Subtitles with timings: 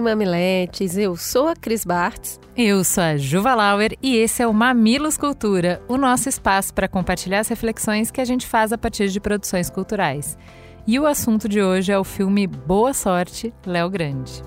[0.00, 2.40] e mamiletes, eu sou a Cris Bartz.
[2.56, 6.88] Eu sou a Juva Lauer e esse é o Mamilos Cultura, o nosso espaço para
[6.88, 10.38] compartilhar as reflexões que a gente faz a partir de produções culturais.
[10.86, 14.42] E o assunto de hoje é o filme Boa Sorte, Léo Grande.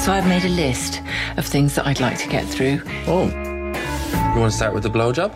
[0.00, 1.00] So I've made a list
[1.36, 2.82] of things that I'd like to get through.
[3.08, 3.26] Oh.
[4.34, 5.32] You want to start with the blowjob?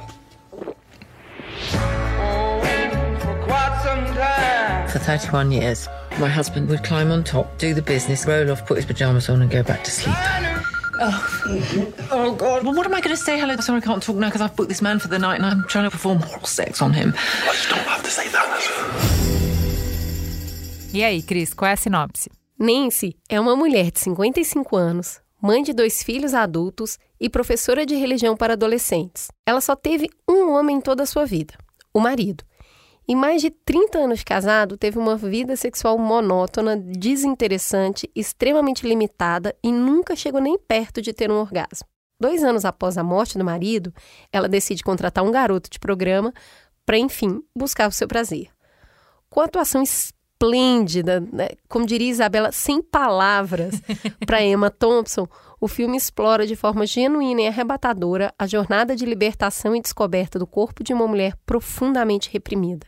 [4.91, 8.77] For 31 years, my husband would climb on top, do the business, roll off, put
[8.77, 10.17] his pajamas on, and go back to sleep.
[10.99, 12.65] Oh, oh God.
[12.65, 13.39] Well, what am I going to say?
[13.39, 15.47] Hello, sorry, I can't talk now because I've booked this man for the night and
[15.47, 17.15] I'm trying to perform oral sex on him.
[17.47, 18.41] Well, you don't have to say that.
[20.93, 22.29] E aí, Cris, qual é a sinopse?
[22.59, 27.95] Nancy é uma mulher de 55 anos, mãe de dois filhos adultos e professora de
[27.95, 29.29] religião para adolescentes.
[29.47, 31.55] Ela só teve um homem em toda a sua vida,
[31.95, 32.43] o marido.
[33.11, 39.73] Em mais de 30 anos casado, teve uma vida sexual monótona, desinteressante, extremamente limitada e
[39.73, 41.89] nunca chegou nem perto de ter um orgasmo.
[42.21, 43.93] Dois anos após a morte do marido,
[44.33, 46.33] ela decide contratar um garoto de programa
[46.87, 48.47] para, enfim, buscar o seu prazer.
[49.29, 49.83] Com atuação
[50.41, 51.49] esplêndida, né?
[51.69, 53.75] como diria Isabela, sem palavras,
[54.25, 55.29] para Emma Thompson,
[55.61, 60.47] o filme explora de forma genuína e arrebatadora a jornada de libertação e descoberta do
[60.47, 62.87] corpo de uma mulher profundamente reprimida.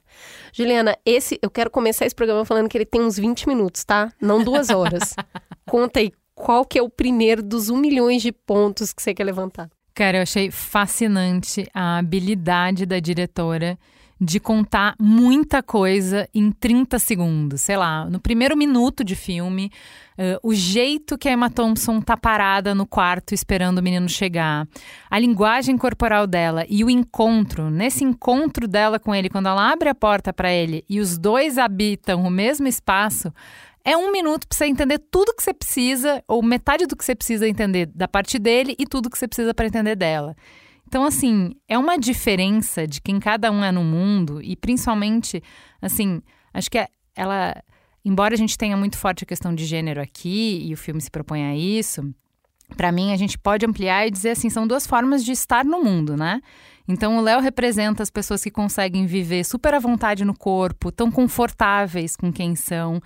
[0.53, 4.11] Juliana, esse eu quero começar esse programa falando que ele tem uns 20 minutos, tá?
[4.19, 5.15] Não duas horas.
[5.69, 9.25] Conta aí qual que é o primeiro dos um milhões de pontos que você quer
[9.25, 9.69] levantar.
[9.95, 13.79] Cara, eu achei fascinante a habilidade da diretora
[14.25, 17.61] de contar muita coisa em 30 segundos.
[17.61, 19.69] Sei lá, no primeiro minuto de filme,
[20.17, 24.69] uh, o jeito que a Emma Thompson tá parada no quarto esperando o menino chegar,
[25.11, 29.89] a linguagem corporal dela e o encontro, nesse encontro dela com ele, quando ela abre
[29.89, 33.35] a porta para ele e os dois habitam o mesmo espaço.
[33.85, 37.17] É um minuto para você entender tudo que você precisa, ou metade do que você
[37.17, 40.37] precisa entender da parte dele e tudo que você precisa para entender dela.
[40.93, 45.43] Então, assim, é uma diferença de quem cada um é no mundo e principalmente,
[45.81, 46.21] assim,
[46.53, 46.87] acho que
[47.17, 47.57] ela,
[48.05, 51.11] embora a gente tenha muito forte a questão de gênero aqui e o filme se
[51.11, 52.15] propõe a isso,
[52.77, 55.83] para mim a gente pode ampliar e dizer assim, são duas formas de estar no
[55.83, 56.43] mundo, né?
[56.87, 61.11] Então o Léo representa as pessoas que conseguem viver super à vontade no corpo, tão
[61.11, 63.01] confortáveis com quem são,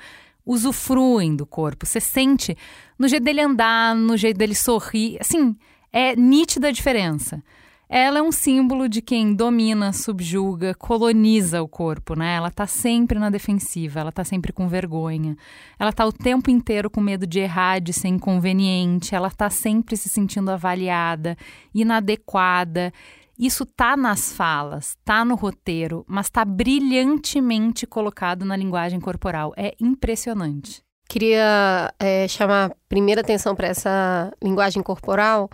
[0.44, 1.86] usufruem do corpo.
[1.86, 2.58] Você sente
[2.98, 5.54] no jeito dele andar, no jeito dele sorrir, assim,
[5.92, 7.40] é nítida a diferença.
[7.88, 12.34] Ela é um símbolo de quem domina, subjuga, coloniza o corpo, né?
[12.34, 15.36] Ela tá sempre na defensiva, ela tá sempre com vergonha.
[15.78, 19.96] Ela tá o tempo inteiro com medo de errar, de ser inconveniente, ela tá sempre
[19.96, 21.36] se sentindo avaliada,
[21.72, 22.92] inadequada.
[23.38, 29.52] Isso tá nas falas, tá no roteiro, mas tá brilhantemente colocado na linguagem corporal.
[29.56, 30.82] É impressionante.
[31.08, 35.48] Queria é, chamar primeira atenção para essa linguagem corporal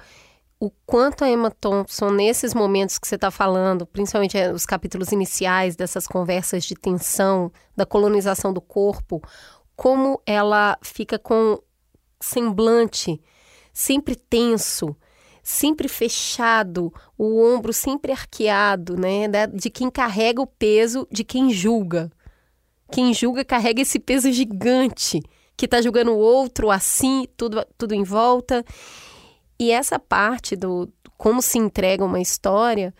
[0.62, 5.10] o quanto a Emma Thompson, nesses momentos que você está falando, principalmente eh, os capítulos
[5.10, 9.20] iniciais dessas conversas de tensão, da colonização do corpo,
[9.74, 11.60] como ela fica com
[12.20, 13.20] semblante
[13.72, 14.94] sempre tenso,
[15.42, 19.26] sempre fechado, o ombro sempre arqueado, né?
[19.52, 22.08] De quem carrega o peso de quem julga.
[22.92, 25.20] Quem julga carrega esse peso gigante,
[25.56, 28.64] que está julgando o outro assim, tudo, tudo em volta.
[29.62, 32.92] E essa parte do como se entrega uma história,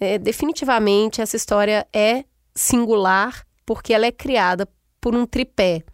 [0.00, 4.68] é, definitivamente essa história é singular porque ela é criada
[5.00, 5.84] por um tripé: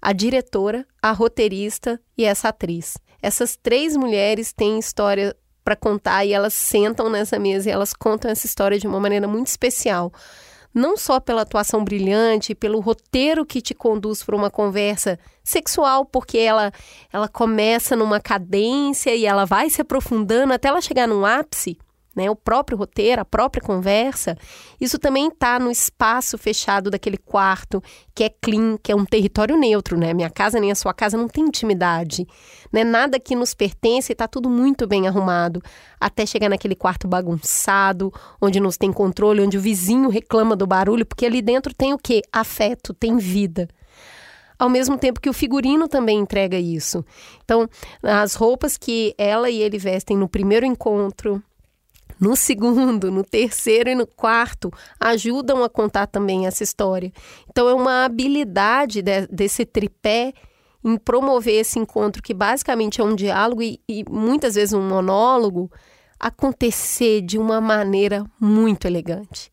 [0.00, 2.98] a diretora, a roteirista e essa atriz.
[3.20, 8.30] Essas três mulheres têm história para contar e elas sentam nessa mesa e elas contam
[8.30, 10.12] essa história de uma maneira muito especial
[10.78, 16.38] não só pela atuação brilhante, pelo roteiro que te conduz para uma conversa sexual, porque
[16.38, 16.72] ela,
[17.12, 21.76] ela começa numa cadência e ela vai se aprofundando até ela chegar num ápice
[22.16, 22.28] né?
[22.30, 24.36] O próprio roteiro, a própria conversa,
[24.80, 27.80] isso também está no espaço fechado daquele quarto,
[28.14, 30.12] que é clean, que é um território neutro, né?
[30.12, 32.26] Minha casa nem a sua casa não tem intimidade,
[32.72, 32.82] né?
[32.82, 35.62] Nada que nos pertence, está tudo muito bem arrumado,
[36.00, 41.06] até chegar naquele quarto bagunçado, onde nos tem controle, onde o vizinho reclama do barulho,
[41.06, 42.22] porque ali dentro tem o quê?
[42.32, 43.68] Afeto, tem vida.
[44.58, 47.04] ao mesmo tempo que o figurino também entrega isso.
[47.44, 47.68] Então,
[48.02, 51.42] as roupas que ela e ele vestem no primeiro encontro,
[52.20, 57.12] no segundo, no terceiro e no quarto ajudam a contar também essa história.
[57.48, 60.32] Então é uma habilidade de, desse tripé
[60.84, 65.70] em promover esse encontro que basicamente é um diálogo e, e muitas vezes um monólogo
[66.18, 69.50] acontecer de uma maneira muito elegante.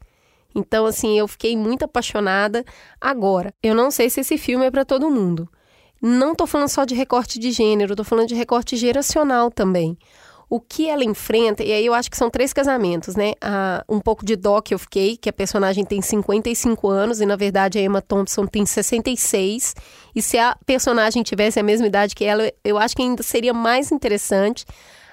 [0.54, 2.64] Então, assim, eu fiquei muito apaixonada.
[3.00, 5.50] Agora, eu não sei se esse filme é para todo mundo.
[6.02, 9.98] Não estou falando só de recorte de gênero, estou falando de recorte geracional também
[10.50, 13.34] o que ela enfrenta, e aí eu acho que são três casamentos, né?
[13.42, 17.26] Ah, um pouco de dó que eu fiquei, que a personagem tem 55 anos e
[17.26, 19.76] na verdade a Emma Thompson tem 66.
[20.16, 23.54] E se a personagem tivesse a mesma idade que ela, eu acho que ainda seria
[23.54, 24.66] mais interessante.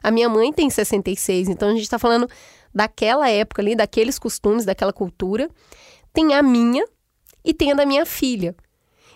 [0.02, 2.28] A minha mãe tem 66, então a gente está falando
[2.74, 5.48] daquela época ali, daqueles costumes, daquela cultura.
[6.12, 6.84] Tem a minha
[7.44, 8.54] e tem a da minha filha.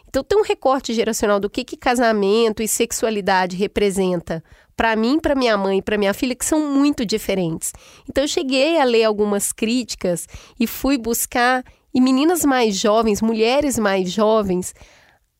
[0.09, 4.43] Então tem um recorte geracional do que, que casamento e sexualidade representa
[4.77, 7.73] para mim, para minha mãe e para minha filha que são muito diferentes.
[8.09, 10.27] Então eu cheguei a ler algumas críticas
[10.61, 11.65] e fui buscar
[11.95, 14.75] e meninas mais jovens, mulheres mais jovens,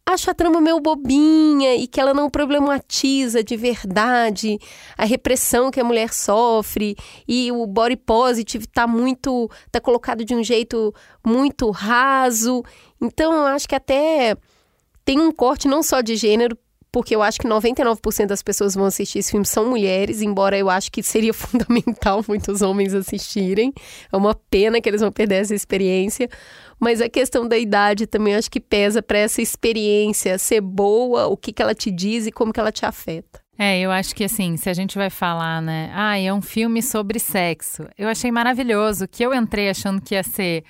[0.07, 4.57] acho a trama meio bobinha e que ela não problematiza de verdade
[4.97, 6.97] a repressão que a mulher sofre
[7.27, 10.95] e o body positive tá muito tá colocado de um jeito
[11.27, 12.63] muito raso.
[13.01, 14.37] Então eu acho que até
[15.05, 16.57] tem um corte não só de gênero
[16.97, 20.71] porque eu acho que 99% das pessoas vão assistir esse filme são mulheres, embora eu
[20.71, 23.71] acho que seria fundamental muitos homens assistirem.
[24.11, 26.27] É uma pena que eles vão perder essa experiência.
[26.81, 31.37] Mas a questão da idade também acho que pesa para essa experiência ser boa, o
[31.37, 33.43] que, que ela te diz e como que ela te afeta.
[33.59, 35.93] É, eu acho que assim, se a gente vai falar, né?
[35.95, 37.87] Ah, é um filme sobre sexo.
[37.99, 40.65] Eu achei maravilhoso que eu entrei achando que ia ser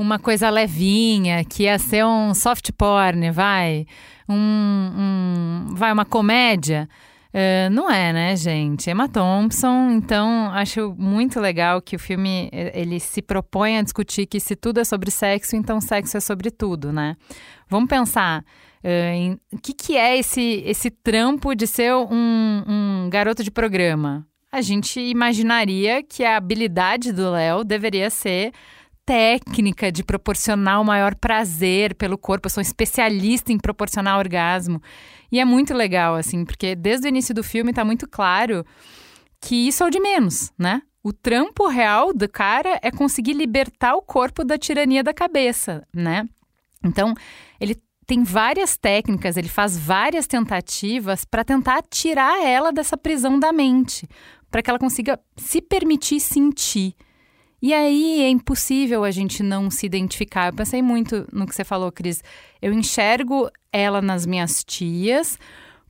[0.00, 3.84] uma coisa levinha, que ia ser um soft porn, vai,
[4.26, 6.88] um, um vai uma comédia.
[7.28, 8.88] Uh, não é, né, gente?
[8.88, 14.40] Emma Thompson, então acho muito legal que o filme ele se propõe a discutir que
[14.40, 17.14] se tudo é sobre sexo, então sexo é sobre tudo, né?
[17.68, 18.42] Vamos pensar
[18.82, 23.50] uh, em o que, que é esse, esse trampo de ser um, um garoto de
[23.50, 24.26] programa.
[24.50, 28.50] A gente imaginaria que a habilidade do Léo deveria ser
[29.10, 32.46] técnica de proporcionar o maior prazer pelo corpo.
[32.46, 34.80] Eu sou especialista em proporcionar orgasmo.
[35.32, 38.64] E é muito legal, assim, porque desde o início do filme está muito claro
[39.40, 40.82] que isso é o de menos, né?
[41.02, 46.28] O trampo real do cara é conseguir libertar o corpo da tirania da cabeça, né?
[46.84, 47.12] Então,
[47.60, 53.52] ele tem várias técnicas, ele faz várias tentativas para tentar tirar ela dessa prisão da
[53.52, 54.08] mente,
[54.52, 56.94] para que ela consiga se permitir sentir.
[57.62, 60.48] E aí é impossível a gente não se identificar.
[60.48, 62.22] Eu pensei muito no que você falou, Cris.
[62.60, 65.38] Eu enxergo ela nas minhas tias,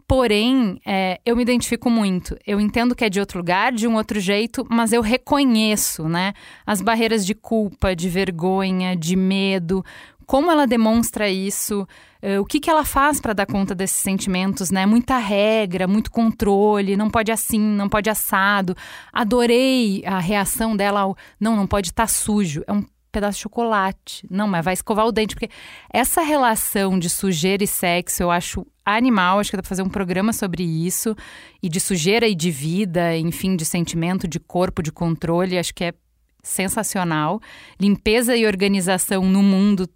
[0.06, 2.36] porém é, eu me identifico muito.
[2.44, 6.32] Eu entendo que é de outro lugar, de um outro jeito, mas eu reconheço, né?
[6.66, 9.84] As barreiras de culpa, de vergonha, de medo,
[10.30, 11.82] como ela demonstra isso,
[12.22, 14.86] uh, o que, que ela faz para dar conta desses sentimentos, né?
[14.86, 18.76] Muita regra, muito controle, não pode assim, não pode assado.
[19.12, 22.62] Adorei a reação dela ao não, não pode estar tá sujo.
[22.68, 24.24] É um pedaço de chocolate.
[24.30, 25.50] Não, mas vai escovar o dente, porque
[25.92, 29.88] essa relação de sujeira e sexo eu acho animal, acho que dá pra fazer um
[29.88, 31.16] programa sobre isso,
[31.60, 35.86] e de sujeira e de vida, enfim, de sentimento, de corpo, de controle, acho que
[35.86, 35.94] é
[36.40, 37.40] sensacional.
[37.80, 39.88] Limpeza e organização no mundo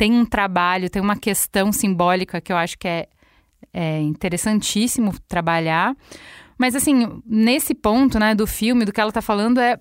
[0.00, 3.06] tem um trabalho, tem uma questão simbólica que eu acho que é,
[3.70, 5.94] é interessantíssimo trabalhar.
[6.56, 9.78] Mas, assim, nesse ponto, né, do filme, do que ela está falando é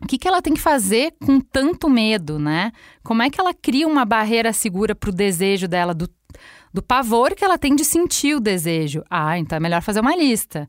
[0.00, 2.72] o que, que ela tem que fazer com tanto medo, né?
[3.04, 6.10] Como é que ela cria uma barreira segura para o desejo dela, do,
[6.74, 9.04] do pavor que ela tem de sentir o desejo?
[9.08, 10.68] Ah, então é melhor fazer uma lista.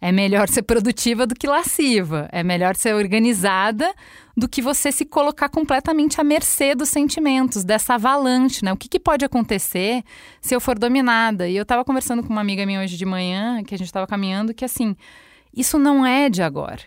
[0.00, 2.28] É melhor ser produtiva do que lasciva.
[2.32, 3.94] É melhor ser organizada
[4.36, 8.72] do que você se colocar completamente à mercê dos sentimentos, dessa avalanche, né?
[8.72, 10.04] O que, que pode acontecer
[10.42, 11.48] se eu for dominada?
[11.48, 14.06] E eu estava conversando com uma amiga minha hoje de manhã, que a gente estava
[14.06, 14.94] caminhando, que assim,
[15.54, 16.82] isso não é de agora.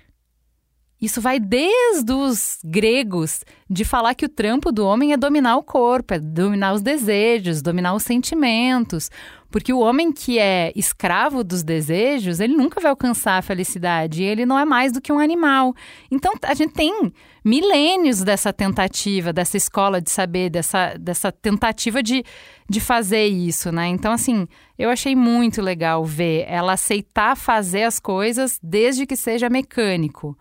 [1.02, 5.64] Isso vai desde os gregos de falar que o trampo do homem é dominar o
[5.64, 9.10] corpo, é dominar os desejos, dominar os sentimentos.
[9.50, 14.24] Porque o homem que é escravo dos desejos, ele nunca vai alcançar a felicidade.
[14.24, 15.74] Ele não é mais do que um animal.
[16.12, 17.12] Então, a gente tem
[17.44, 22.24] milênios dessa tentativa, dessa escola de saber, dessa, dessa tentativa de,
[22.70, 23.88] de fazer isso, né?
[23.88, 29.50] Então, assim, eu achei muito legal ver ela aceitar fazer as coisas desde que seja
[29.50, 30.38] mecânico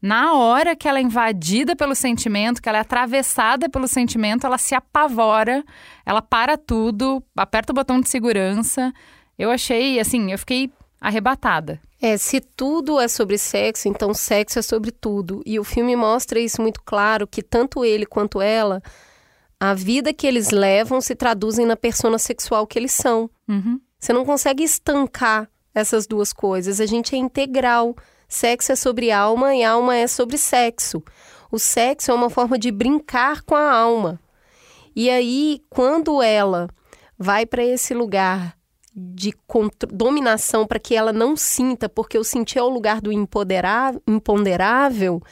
[0.00, 4.58] Na hora que ela é invadida pelo sentimento, que ela é atravessada pelo sentimento, ela
[4.58, 5.64] se apavora,
[6.06, 8.92] ela para tudo, aperta o botão de segurança.
[9.36, 11.80] Eu achei, assim, eu fiquei arrebatada.
[12.00, 15.42] É, se tudo é sobre sexo, então sexo é sobre tudo.
[15.44, 18.80] E o filme mostra isso muito claro, que tanto ele quanto ela,
[19.58, 23.28] a vida que eles levam se traduzem na persona sexual que eles são.
[23.48, 23.80] Uhum.
[23.98, 26.80] Você não consegue estancar essas duas coisas.
[26.80, 27.96] A gente é integral.
[28.28, 31.02] Sexo é sobre alma e alma é sobre sexo.
[31.50, 34.20] O sexo é uma forma de brincar com a alma.
[34.94, 36.68] E aí, quando ela
[37.18, 38.56] vai para esse lugar
[38.94, 39.32] de
[39.90, 45.22] dominação para que ela não sinta, porque o sentir é o lugar do imponderável,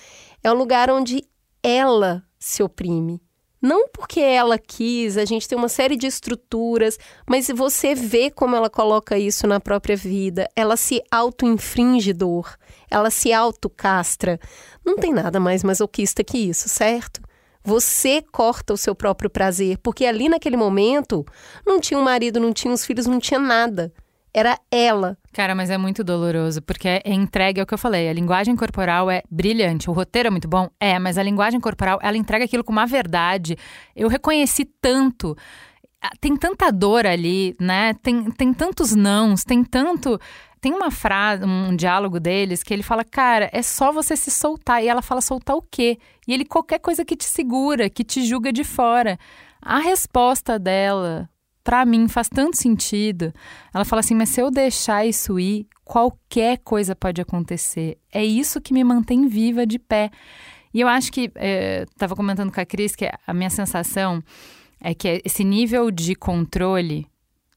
[0.42, 1.24] é o lugar onde
[1.62, 3.20] ela se oprime.
[3.60, 8.54] Não porque ela quis, a gente tem uma série de estruturas, mas você vê como
[8.54, 10.48] ela coloca isso na própria vida.
[10.54, 12.56] Ela se auto-infringe dor,
[12.90, 14.38] ela se auto-castra.
[14.84, 17.20] Não tem nada mais masoquista que isso, certo?
[17.64, 21.26] Você corta o seu próprio prazer, porque ali naquele momento
[21.66, 23.92] não tinha um marido, não tinha os filhos, não tinha nada.
[24.32, 25.18] Era ela.
[25.36, 28.56] Cara, mas é muito doloroso, porque é entregue, é o que eu falei, a linguagem
[28.56, 32.46] corporal é brilhante, o roteiro é muito bom, é, mas a linguagem corporal, ela entrega
[32.46, 33.54] aquilo com uma verdade.
[33.94, 35.36] Eu reconheci tanto
[36.22, 37.92] tem tanta dor ali, né?
[37.94, 40.18] Tem, tem tantos nãos, tem tanto.
[40.58, 44.82] Tem uma frase, um diálogo deles que ele fala, cara, é só você se soltar.
[44.82, 45.98] E ela fala, soltar o quê?
[46.26, 49.18] E ele, qualquer coisa que te segura, que te julga de fora.
[49.60, 51.28] A resposta dela
[51.66, 53.34] para mim faz tanto sentido.
[53.74, 57.98] Ela fala assim: mas se eu deixar isso ir, qualquer coisa pode acontecer.
[58.12, 60.10] É isso que me mantém viva de pé.
[60.72, 61.32] E eu acho que,
[61.90, 64.22] estava eh, comentando com a Cris, que a minha sensação
[64.80, 67.08] é que esse nível de controle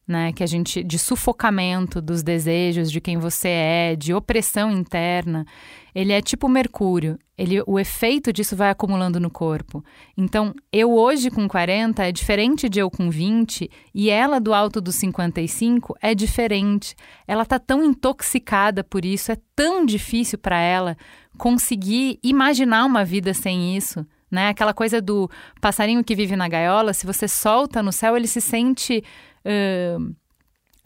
[0.10, 0.34] né?
[0.34, 5.46] Que a gente de sufocamento dos desejos de quem você é, de opressão interna,
[5.94, 7.18] ele é tipo mercúrio.
[7.38, 9.84] Ele, o efeito disso vai acumulando no corpo.
[10.18, 14.82] Então, eu hoje com 40 é diferente de eu com 20 e ela do alto
[14.82, 16.96] dos 55 é diferente.
[17.26, 20.98] Ela tá tão intoxicada por isso, é tão difícil para ela
[21.38, 24.06] conseguir imaginar uma vida sem isso.
[24.30, 24.50] Né?
[24.50, 25.30] Aquela coisa do
[25.62, 29.04] passarinho que vive na gaiola, se você solta no céu, ele se sente
[29.46, 30.16] uh,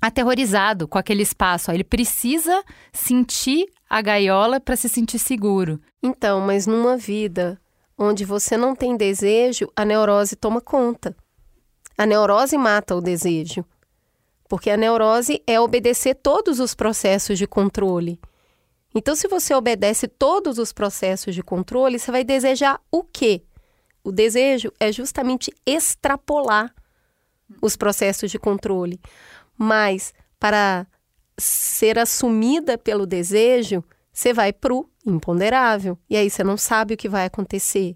[0.02, 1.72] aterrorizado com aquele espaço.
[1.72, 5.80] Ele precisa sentir a gaiola para se sentir seguro.
[6.02, 7.62] Então, mas numa vida
[7.96, 11.16] onde você não tem desejo, a neurose toma conta.
[11.96, 13.64] A neurose mata o desejo.
[14.50, 18.20] Porque a neurose é obedecer todos os processos de controle.
[18.96, 23.44] Então, se você obedece todos os processos de controle, você vai desejar o quê?
[24.04, 26.74] O desejo é justamente extrapolar
[27.62, 29.00] os processos de controle.
[29.56, 30.88] Mas para
[31.38, 35.98] ser assumida pelo desejo, você vai para o imponderável.
[36.10, 37.96] E aí você não sabe o que vai acontecer.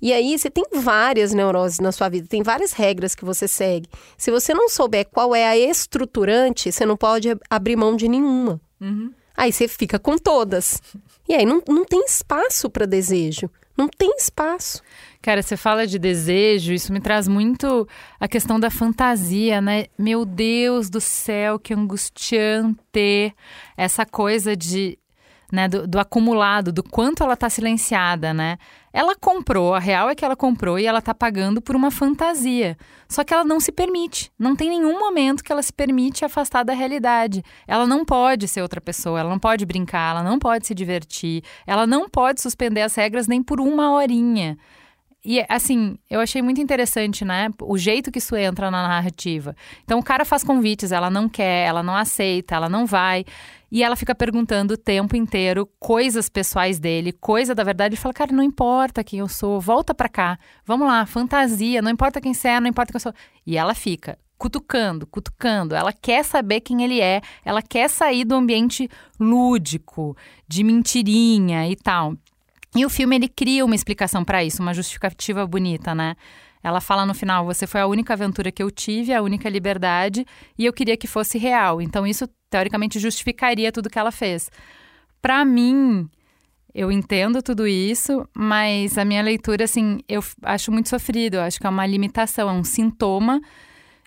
[0.00, 3.88] E aí você tem várias neuroses na sua vida, tem várias regras que você segue.
[4.18, 8.60] Se você não souber qual é a estruturante, você não pode abrir mão de nenhuma.
[8.80, 9.12] Uhum.
[9.36, 10.82] Aí você fica com todas.
[11.28, 13.48] E aí não, não tem espaço para desejo.
[13.76, 14.82] Não tem espaço.
[15.20, 17.88] Cara, você fala de desejo, isso me traz muito
[18.18, 19.86] a questão da fantasia, né?
[19.98, 23.34] Meu Deus do céu, que angustiante
[23.76, 24.98] essa coisa de
[25.52, 28.56] né, do, do, acumulado, do quanto ela está silenciada, né?
[28.90, 32.74] Ela comprou, a real é que ela comprou e ela está pagando por uma fantasia.
[33.06, 34.32] Só que ela não se permite.
[34.38, 37.44] Não tem nenhum momento que ela se permite afastar da realidade.
[37.66, 41.44] Ela não pode ser outra pessoa, ela não pode brincar, ela não pode se divertir,
[41.66, 44.56] ela não pode suspender as regras nem por uma horinha.
[45.24, 47.48] E, assim, eu achei muito interessante, né?
[47.60, 49.54] O jeito que isso entra na narrativa.
[49.84, 53.24] Então, o cara faz convites, ela não quer, ela não aceita, ela não vai.
[53.72, 57.94] E ela fica perguntando o tempo inteiro coisas pessoais dele, coisa da verdade.
[57.94, 60.38] Ele fala, cara, não importa quem eu sou, volta pra cá.
[60.66, 63.14] Vamos lá, fantasia, não importa quem você é, não importa quem eu sou.
[63.46, 65.74] E ela fica cutucando, cutucando.
[65.74, 70.14] Ela quer saber quem ele é, ela quer sair do ambiente lúdico,
[70.46, 72.14] de mentirinha e tal.
[72.76, 76.14] E o filme ele cria uma explicação para isso, uma justificativa bonita, né?
[76.62, 80.26] Ela fala no final: você foi a única aventura que eu tive, a única liberdade,
[80.58, 81.80] e eu queria que fosse real.
[81.80, 84.50] Então isso teoricamente justificaria tudo que ela fez.
[85.22, 86.08] Para mim,
[86.74, 91.34] eu entendo tudo isso, mas a minha leitura, assim, eu acho muito sofrido.
[91.34, 93.40] Eu acho que é uma limitação, é um sintoma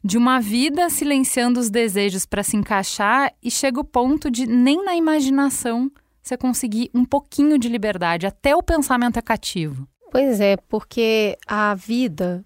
[0.03, 4.85] de uma vida silenciando os desejos para se encaixar e chega o ponto de nem
[4.85, 9.87] na imaginação você conseguir um pouquinho de liberdade, até o pensamento é cativo.
[10.11, 12.43] Pois é, porque a vida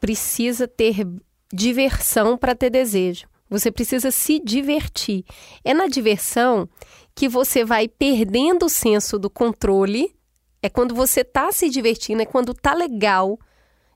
[0.00, 1.06] precisa ter
[1.52, 3.26] diversão para ter desejo.
[3.48, 5.24] Você precisa se divertir.
[5.64, 6.68] É na diversão
[7.14, 10.14] que você vai perdendo o senso do controle.
[10.62, 13.38] É quando você tá se divertindo, é quando tá legal,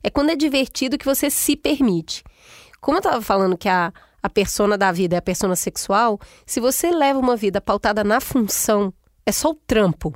[0.02, 2.22] é quando é divertido que você se permite.
[2.80, 3.92] Como eu tava falando que a,
[4.22, 8.20] a persona da vida é a persona sexual, se você leva uma vida pautada na
[8.20, 8.92] função,
[9.26, 10.14] é só o trampo.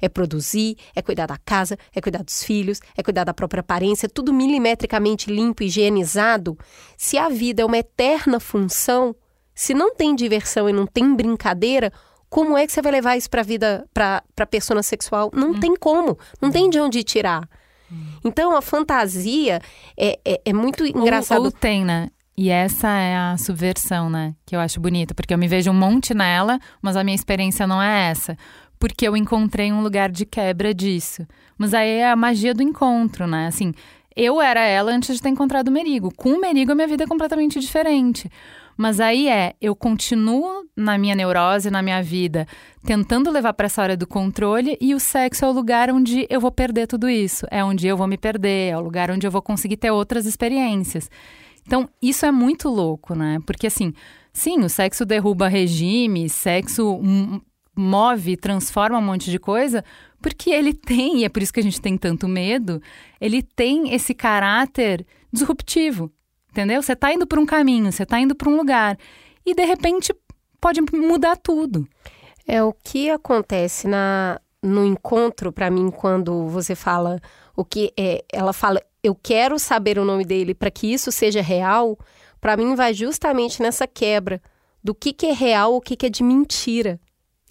[0.00, 4.08] É produzir, é cuidar da casa, é cuidar dos filhos, é cuidar da própria aparência,
[4.08, 6.56] tudo milimetricamente limpo, higienizado.
[6.96, 9.14] Se a vida é uma eterna função,
[9.54, 11.92] se não tem diversão e não tem brincadeira,
[12.28, 15.30] como é que você vai levar isso para a vida, para a persona sexual?
[15.34, 15.60] Não hum.
[15.60, 17.48] tem como, não tem de onde tirar.
[17.90, 18.18] Hum.
[18.24, 19.60] Então a fantasia
[19.96, 21.38] é, é, é muito engraçado.
[21.38, 22.08] Ou, ou tem, né?
[22.36, 24.32] E essa é a subversão, né?
[24.46, 27.66] Que eu acho bonita, porque eu me vejo um monte nela, mas a minha experiência
[27.66, 28.36] não é essa
[28.78, 31.26] porque eu encontrei um lugar de quebra disso.
[31.56, 33.46] Mas aí é a magia do encontro, né?
[33.46, 33.72] Assim,
[34.14, 36.12] eu era ela antes de ter encontrado o Merigo.
[36.16, 38.30] Com o Merigo, a minha vida é completamente diferente.
[38.76, 42.46] Mas aí é, eu continuo na minha neurose, na minha vida,
[42.84, 46.40] tentando levar para essa hora do controle, e o sexo é o lugar onde eu
[46.40, 47.44] vou perder tudo isso.
[47.50, 50.26] É onde eu vou me perder, é o lugar onde eu vou conseguir ter outras
[50.26, 51.10] experiências.
[51.66, 53.38] Então, isso é muito louco, né?
[53.44, 53.92] Porque assim,
[54.32, 57.00] sim, o sexo derruba regime, sexo
[57.78, 59.84] move, transforma um monte de coisa,
[60.20, 62.82] porque ele tem, e é por isso que a gente tem tanto medo,
[63.20, 66.10] ele tem esse caráter disruptivo,
[66.50, 66.82] entendeu?
[66.82, 68.98] Você está indo para um caminho, você está indo para um lugar,
[69.44, 70.14] e de repente
[70.60, 71.86] pode mudar tudo.
[72.46, 77.20] É o que acontece na no encontro para mim quando você fala
[77.54, 81.40] o que é, ela fala eu quero saber o nome dele para que isso seja
[81.40, 81.96] real,
[82.40, 84.42] para mim vai justamente nessa quebra
[84.82, 87.00] do que, que é real, o que, que é de mentira.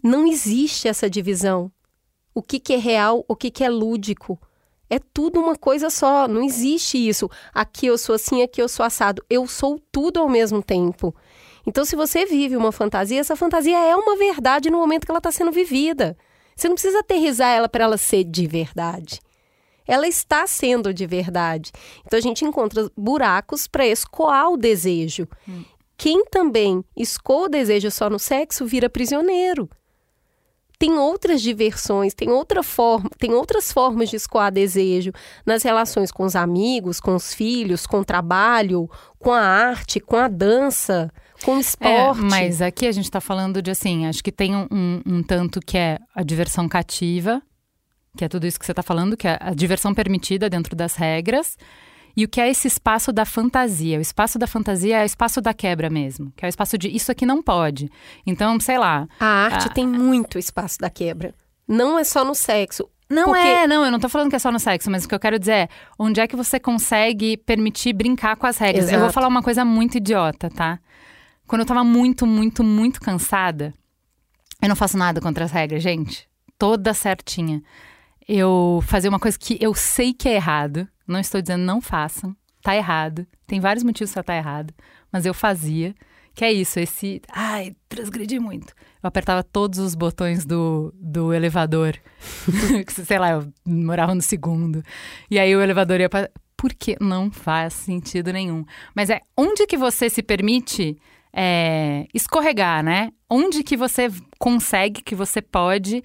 [0.08, 1.70] Não existe essa divisão.
[2.34, 4.40] O que, que é real, o que, que é lúdico.
[4.90, 6.30] É tudo uma coisa só.
[6.30, 7.30] Não existe isso.
[7.54, 9.22] Aqui eu sou assim, aqui eu sou assado.
[9.30, 11.14] Eu sou tudo ao mesmo tempo.
[11.66, 15.18] Então, se você vive uma fantasia, essa fantasia é uma verdade no momento que ela
[15.18, 16.18] está sendo vivida.
[16.56, 19.20] Você não precisa aterrizar ela para ela ser de verdade.
[19.86, 21.74] Ela está sendo de verdade.
[22.06, 25.28] Então, a gente encontra buracos para escoar o desejo.
[25.46, 25.66] Hum.
[25.98, 29.70] Quem também escoa o desejo só no sexo vira prisioneiro
[30.80, 35.12] tem outras diversões, tem outra forma, tem outras formas de escoar desejo
[35.46, 40.16] nas relações com os amigos, com os filhos, com o trabalho, com a arte, com
[40.16, 41.12] a dança,
[41.44, 42.20] com o esporte.
[42.20, 45.24] É, mas aqui a gente está falando de assim, acho que tem um, um, um,
[45.24, 47.42] tanto que é a diversão cativa,
[48.16, 50.96] que é tudo isso que você está falando, que é a diversão permitida dentro das
[50.96, 51.58] regras.
[52.18, 54.00] E o que é esse espaço da fantasia?
[54.00, 56.90] O espaço da fantasia é o espaço da quebra mesmo, que é o espaço de
[56.90, 57.92] isso aqui não pode.
[58.26, 59.08] Então, sei lá.
[59.20, 59.70] A arte a...
[59.70, 61.36] tem muito espaço da quebra.
[61.68, 62.90] Não é só no sexo.
[63.08, 63.40] Não Porque...
[63.40, 65.20] é, não, eu não tô falando que é só no sexo, mas o que eu
[65.20, 68.86] quero dizer é onde é que você consegue permitir brincar com as regras.
[68.86, 68.98] Exato.
[68.98, 70.80] Eu vou falar uma coisa muito idiota, tá?
[71.46, 73.76] Quando eu tava muito, muito, muito cansada,
[74.60, 76.28] eu não faço nada contra as regras, gente.
[76.58, 77.62] Toda certinha.
[78.28, 82.36] Eu fazia uma coisa que eu sei que é errado, não estou dizendo não façam.
[82.62, 83.26] Tá errado.
[83.46, 84.74] Tem vários motivos para estar tá errado.
[85.12, 85.96] Mas eu fazia.
[86.36, 87.22] Que é isso, esse.
[87.32, 88.74] Ai, transgredi muito.
[89.02, 91.96] Eu apertava todos os botões do, do elevador.
[93.06, 94.84] Sei lá, eu morava no segundo.
[95.32, 96.30] E aí o elevador ia para.
[96.58, 98.66] Porque não faz sentido nenhum.
[98.94, 100.98] Mas é onde que você se permite
[101.34, 103.12] é, escorregar, né?
[103.30, 106.04] Onde que você consegue, que você pode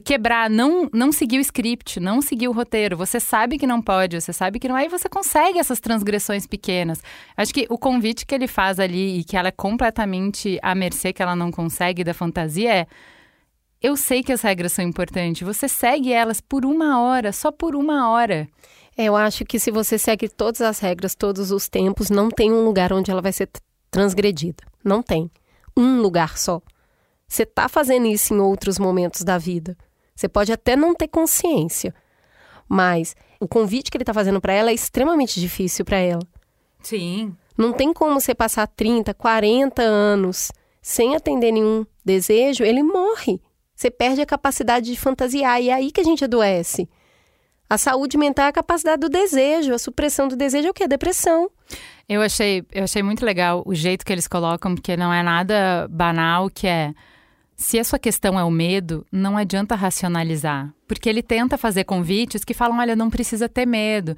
[0.00, 2.96] quebrar, não, não seguir o script, não seguir o roteiro.
[2.96, 4.74] Você sabe que não pode, você sabe que não.
[4.74, 7.02] Aí você consegue essas transgressões pequenas.
[7.36, 11.12] Acho que o convite que ele faz ali e que ela é completamente à mercê,
[11.12, 12.86] que ela não consegue da fantasia é.
[13.80, 15.46] Eu sei que as regras são importantes.
[15.46, 18.48] Você segue elas por uma hora, só por uma hora.
[18.96, 22.50] É, eu acho que se você segue todas as regras, todos os tempos, não tem
[22.50, 23.50] um lugar onde ela vai ser
[23.90, 24.64] transgredida.
[24.82, 25.30] Não tem.
[25.76, 26.62] Um lugar só.
[27.26, 29.76] Você está fazendo isso em outros momentos da vida.
[30.14, 31.94] Você pode até não ter consciência,
[32.68, 36.22] mas o convite que ele está fazendo para ela é extremamente difícil para ela.
[36.80, 37.34] Sim.
[37.56, 43.40] Não tem como você passar 30, 40 anos sem atender nenhum desejo, ele morre.
[43.74, 46.88] Você perde a capacidade de fantasiar e é aí que a gente adoece.
[47.68, 50.84] A saúde mental é a capacidade do desejo, a supressão do desejo é o que?
[50.84, 51.50] A depressão.
[52.08, 55.88] Eu achei, eu achei muito legal o jeito que eles colocam, porque não é nada
[55.90, 56.92] banal, que é
[57.56, 62.44] se a sua questão é o medo, não adianta racionalizar, porque ele tenta fazer convites
[62.44, 64.16] que falam: olha, não precisa ter medo.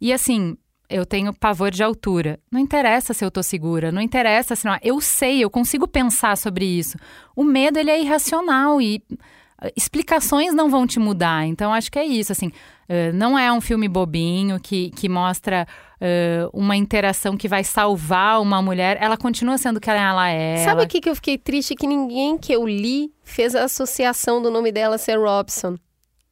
[0.00, 0.56] E assim,
[0.88, 2.40] eu tenho pavor de altura.
[2.50, 4.78] Não interessa se eu tô segura, não interessa se não.
[4.82, 6.96] Eu sei, eu consigo pensar sobre isso.
[7.36, 9.02] O medo, ele é irracional e
[9.76, 11.46] explicações não vão te mudar.
[11.46, 12.48] Então, acho que é isso, assim.
[12.88, 15.66] Uh, não é um filme bobinho que, que mostra
[16.00, 18.98] uh, uma interação que vai salvar uma mulher.
[19.00, 20.64] Ela continua sendo quem ela é.
[20.64, 21.74] Sabe o que, que eu fiquei triste?
[21.74, 25.76] Que ninguém que eu li fez a associação do nome dela ser Robson.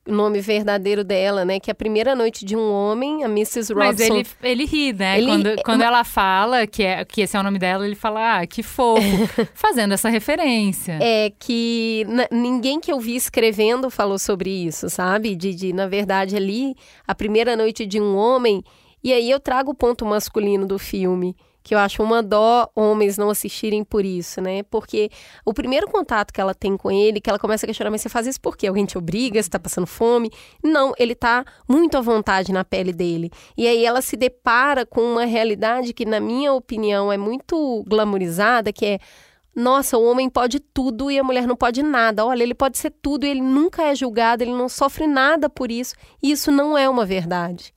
[0.09, 1.59] nome verdadeiro dela, né?
[1.59, 3.73] Que é a primeira noite de um homem, a Mrs.
[3.73, 3.79] Robson.
[3.79, 5.19] Mas ele, ele ri, né?
[5.19, 7.97] Ele- quando é quando ela fala que, é, que esse é o nome dela, ele
[7.97, 9.03] fala, ah, que fofo.
[9.53, 10.97] fazendo essa referência.
[11.03, 15.35] É que ninguém que eu vi escrevendo falou sobre isso, sabe?
[15.35, 18.63] De, de, na verdade, ali, a primeira noite de um homem.
[19.07, 23.17] E aí eu trago o ponto masculino do filme, que eu acho uma dó homens
[23.17, 24.65] não assistirem por isso, né?
[24.65, 25.11] Porque
[25.45, 28.09] o primeiro contato que ela tem com ele, que ela começa a questionar, mas você
[28.09, 28.67] faz isso por quê?
[28.67, 29.41] Alguém te obriga?
[29.41, 30.29] Você tá passando fome?
[30.61, 33.31] Não, ele tá muito à vontade na pele dele.
[33.57, 38.73] E aí ela se depara com uma realidade que, na minha opinião, é muito glamorizada,
[38.73, 38.99] que é
[39.55, 42.27] nossa, o homem pode tudo e a mulher não pode nada.
[42.27, 45.71] Olha, ele pode ser tudo e ele nunca é julgado, ele não sofre nada por
[45.71, 45.95] isso.
[46.21, 47.76] E isso não é uma verdade.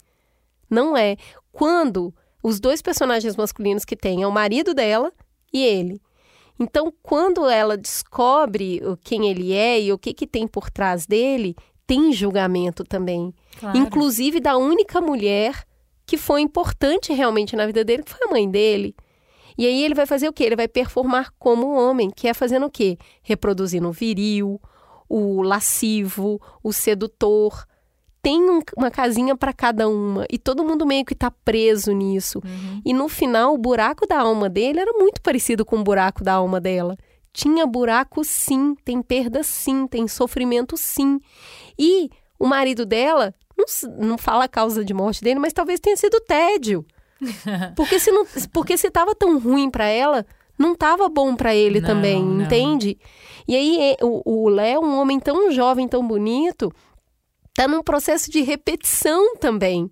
[0.70, 1.18] Não é.
[1.52, 5.12] Quando os dois personagens masculinos que tem é o marido dela
[5.54, 6.02] e ele.
[6.60, 11.56] Então, quando ela descobre quem ele é e o que, que tem por trás dele,
[11.88, 13.34] tem julgamento também.
[13.60, 13.78] Claro.
[13.78, 15.66] Inclusive da única mulher
[16.06, 18.96] que foi importante realmente na vida dele, que foi a mãe dele.
[19.58, 20.44] E aí ele vai fazer o quê?
[20.44, 22.98] Ele vai performar como homem, que é fazendo o quê?
[23.22, 24.60] Reproduzindo o viril,
[25.08, 27.66] o lascivo, o sedutor.
[28.22, 32.42] Tem um- uma casinha para cada uma e todo mundo meio que tá preso nisso.
[32.86, 36.34] E no final, o buraco da alma dele era muito parecido com o buraco da
[36.34, 36.98] alma dela.
[37.32, 41.20] Tinha buraco sim, tem perda sim, tem sofrimento sim.
[41.78, 43.66] E o marido dela, não,
[44.10, 46.86] não fala a causa de morte dele, mas talvez tenha sido tédio.
[47.76, 50.26] Porque se não, porque se tava tão ruim para ela,
[50.58, 52.46] não tava bom para ele Não, também, não.
[52.46, 52.98] entende?
[53.48, 56.72] E aí é, o o Léo, um homem tão jovem, tão bonito,
[57.60, 59.92] tá num processo de repetição também.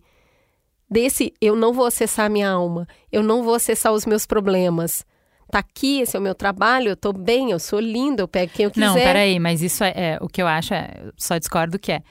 [0.89, 5.05] Desse eu não vou acessar minha alma, eu não vou acessar os meus problemas.
[5.51, 8.53] Tá aqui, esse é o meu trabalho, eu tô bem, eu sou linda, eu pego
[8.53, 8.85] quem eu quiser.
[8.85, 12.01] Não, peraí, mas isso é, é, o que eu acho, é, só discordo que é.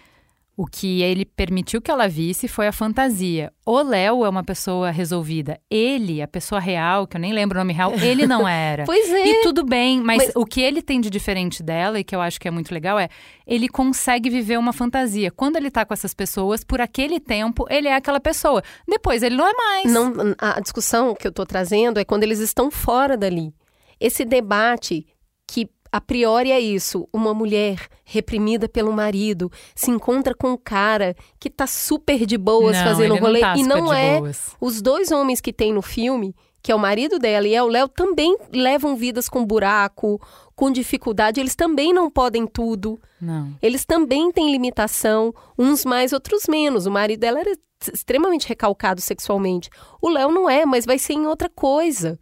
[0.59, 3.53] O que ele permitiu que ela visse foi a fantasia.
[3.67, 5.61] O Léo é uma pessoa resolvida.
[5.71, 8.85] Ele, a pessoa real, que eu nem lembro o nome real, ele não era.
[8.87, 9.27] Pois é.
[9.29, 12.23] E tudo bem, mas, Mas- o que ele tem de diferente dela, e que eu
[12.23, 13.11] acho que é muito legal, é
[13.47, 15.31] ele consegue viver uma fantasia.
[15.31, 18.63] Quando ele tá com essas pessoas, por aquele tempo, ele é aquela pessoa.
[18.89, 19.93] Depois ele não é mais.
[19.93, 23.53] Não, a discussão que eu estou trazendo é quando eles estão fora dali.
[24.01, 25.07] Esse debate
[25.47, 31.17] que a priori é isso, uma mulher reprimida pelo marido se encontra com um cara
[31.41, 34.21] que tá super de boas Não, fazendo não rolê tá e não é.
[34.21, 34.55] boas.
[34.61, 37.67] Os dois homens que tem no filme, que é o marido dela e é o
[37.67, 40.21] Léo, também levam vidas com buraco,
[40.55, 43.01] com dificuldade, eles também não podem tudo.
[43.19, 43.55] Não.
[43.63, 46.85] Eles também têm limitação, uns mais, outros menos.
[46.85, 47.57] O marido dela era
[47.91, 49.71] extremamente recalcado sexualmente.
[50.03, 52.19] O Léo não é, mas vai ser em outra coisa.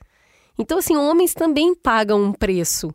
[0.57, 2.95] Então, assim, homens também pagam um preço.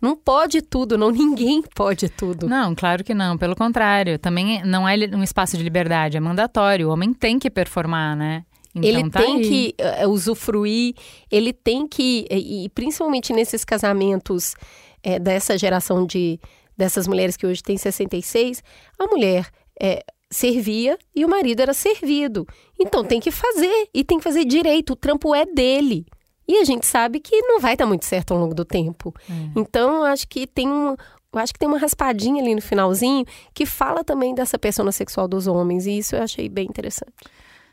[0.00, 1.10] Não pode tudo, não.
[1.12, 2.48] Ninguém pode tudo.
[2.48, 3.36] Não, claro que não.
[3.36, 6.88] Pelo contrário, também não é um espaço de liberdade, é mandatório.
[6.88, 8.44] O homem tem que performar, né?
[8.74, 9.48] Então, ele tá tem aí.
[9.48, 10.94] que eh, usufruir,
[11.30, 14.54] ele tem que, e, principalmente nesses casamentos
[15.02, 16.38] eh, dessa geração de
[16.76, 18.62] dessas mulheres que hoje têm 66,
[18.98, 19.48] a mulher
[19.80, 22.46] eh, servia e o marido era servido.
[22.78, 26.04] Então tem que fazer, e tem que fazer direito, o trampo é dele.
[26.48, 29.12] E a gente sabe que não vai dar muito certo ao longo do tempo.
[29.56, 30.96] Então, eu acho que tem um.
[31.32, 35.28] Eu acho que tem uma raspadinha ali no finalzinho que fala também dessa persona sexual
[35.28, 35.86] dos homens.
[35.86, 37.12] E isso eu achei bem interessante.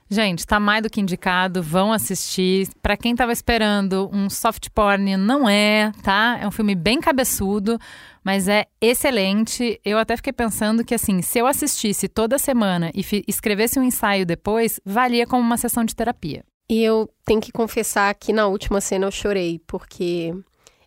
[0.10, 2.68] Gente, tá mais do que indicado, vão assistir.
[2.82, 6.38] Pra quem tava esperando um soft porn, não é, tá?
[6.42, 7.80] É um filme bem cabeçudo,
[8.24, 9.80] mas é excelente.
[9.84, 14.26] Eu até fiquei pensando que, assim, se eu assistisse toda semana e escrevesse um ensaio
[14.26, 16.44] depois, valia como uma sessão de terapia.
[16.70, 20.34] E eu tenho que confessar que na última cena eu chorei, porque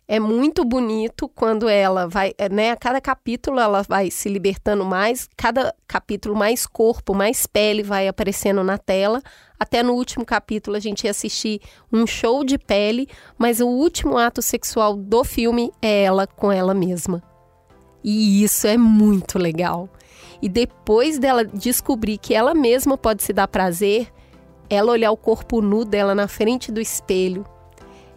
[0.07, 2.71] é muito bonito quando ela vai, é, né?
[2.71, 8.07] A cada capítulo ela vai se libertando mais, cada capítulo mais corpo, mais pele vai
[8.07, 9.21] aparecendo na tela.
[9.59, 11.59] Até no último capítulo a gente ia assistir
[11.91, 16.73] um show de pele, mas o último ato sexual do filme é ela com ela
[16.73, 17.21] mesma.
[18.01, 19.89] E isso é muito legal.
[20.41, 24.07] E depois dela descobrir que ela mesma pode se dar prazer,
[24.69, 27.45] ela olhar o corpo nu dela na frente do espelho.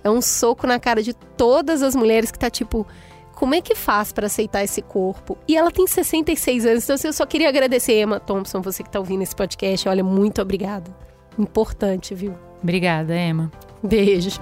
[0.03, 2.87] É um soco na cara de todas as mulheres que tá tipo,
[3.35, 5.37] como é que faz para aceitar esse corpo?
[5.47, 8.91] E ela tem 66 anos, então assim, eu só queria agradecer, Emma Thompson, você que
[8.91, 9.89] tá ouvindo esse podcast.
[9.89, 10.95] Olha, muito obrigada.
[11.39, 12.35] Importante, viu?
[12.63, 13.51] Obrigada, Emma.
[13.83, 14.41] Beijo.